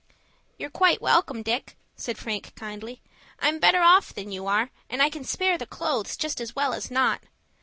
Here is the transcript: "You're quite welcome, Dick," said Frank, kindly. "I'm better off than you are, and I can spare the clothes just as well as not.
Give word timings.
"You're 0.57 0.71
quite 0.71 0.99
welcome, 0.99 1.43
Dick," 1.43 1.77
said 1.95 2.17
Frank, 2.17 2.55
kindly. 2.55 3.03
"I'm 3.39 3.59
better 3.59 3.81
off 3.81 4.15
than 4.15 4.31
you 4.31 4.47
are, 4.47 4.71
and 4.89 4.99
I 4.99 5.11
can 5.11 5.23
spare 5.23 5.59
the 5.59 5.67
clothes 5.67 6.17
just 6.17 6.41
as 6.41 6.55
well 6.55 6.73
as 6.73 6.89
not. 6.89 7.21